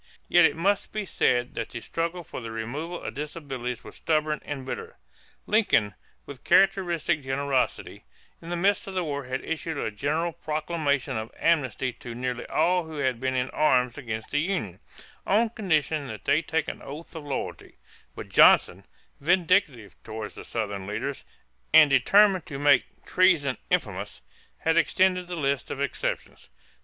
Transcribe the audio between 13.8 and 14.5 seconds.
against the